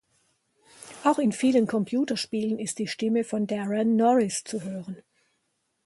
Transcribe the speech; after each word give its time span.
Auch 1.03 1.19
in 1.19 1.31
vielen 1.31 1.67
Computerspielen 1.67 2.57
ist 2.57 2.79
die 2.79 2.87
Stimme 2.87 3.23
von 3.23 3.45
Daran 3.45 3.97
Norris 3.97 4.43
zu 4.43 4.63
hören. 4.63 5.03